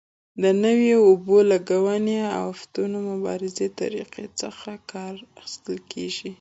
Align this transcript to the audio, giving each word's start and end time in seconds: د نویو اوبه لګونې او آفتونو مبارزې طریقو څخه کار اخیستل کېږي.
د 0.43 0.45
نویو 0.63 0.99
اوبه 1.09 1.37
لګونې 1.51 2.19
او 2.37 2.47
آفتونو 2.55 2.97
مبارزې 3.11 3.67
طریقو 3.79 4.23
څخه 4.41 4.69
کار 4.91 5.13
اخیستل 5.41 5.77
کېږي. 5.91 6.29